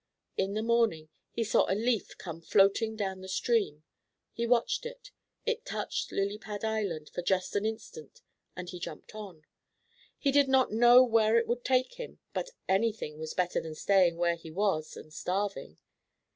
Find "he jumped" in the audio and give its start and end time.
8.67-9.13